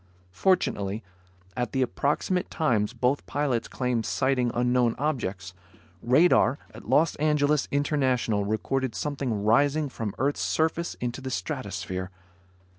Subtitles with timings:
[0.31, 1.03] Fortunately,
[1.55, 5.53] at the approximate times both pilots claimed sighting unknown objects,
[6.01, 12.09] radar at Los Angeles International recorded something rising from earth's surface into the stratosphere.